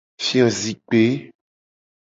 Fiozikpe. 0.25 1.03